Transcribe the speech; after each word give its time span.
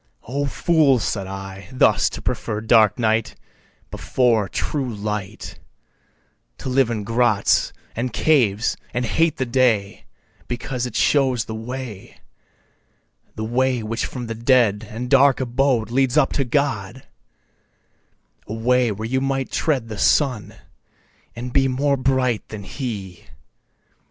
O 0.27 0.47
fools 0.47 1.03
(said 1.03 1.27
I,) 1.27 1.69
thus 1.71 2.09
to 2.09 2.23
prefer 2.23 2.59
dark 2.59 2.97
night 2.97 3.35
Before 3.91 4.49
true 4.49 4.91
light, 4.91 5.59
To 6.57 6.69
live 6.69 6.89
in 6.89 7.03
grots, 7.03 7.71
and 7.95 8.11
caves, 8.11 8.75
and 8.95 9.05
hate 9.05 9.37
the 9.37 9.45
day 9.45 10.05
Because 10.47 10.87
it 10.87 10.95
shows 10.95 11.45
the 11.45 11.53
way, 11.53 12.17
The 13.35 13.45
way 13.45 13.83
which 13.83 14.07
from 14.07 14.25
the 14.25 14.33
dead 14.33 14.87
and 14.89 15.07
dark 15.07 15.39
abode 15.39 15.91
Leads 15.91 16.17
up 16.17 16.33
to 16.33 16.43
God, 16.45 17.03
A 18.47 18.53
way 18.55 18.91
where 18.91 19.07
you 19.07 19.21
might 19.21 19.51
tread 19.51 19.87
the 19.87 19.99
Sun, 19.99 20.55
and 21.35 21.53
be 21.53 21.67
More 21.67 21.95
bright 21.95 22.47
than 22.49 22.63
he. 22.63 23.25